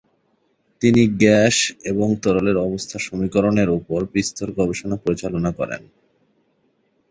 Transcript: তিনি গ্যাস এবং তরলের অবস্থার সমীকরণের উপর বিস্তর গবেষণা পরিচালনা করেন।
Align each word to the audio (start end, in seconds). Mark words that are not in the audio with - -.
তিনি 0.81 1.01
গ্যাস 1.17 1.55
এবং 1.85 2.07
তরলের 2.23 2.57
অবস্থার 2.57 3.01
সমীকরণের 3.01 3.69
উপর 3.79 3.99
বিস্তর 4.13 4.47
গবেষণা 4.51 4.97
পরিচালনা 4.97 5.51
করেন। 5.59 5.81